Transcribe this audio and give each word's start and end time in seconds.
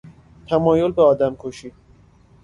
تمایل 0.47 0.91
به 0.91 1.01
آدمکشی 1.01 1.71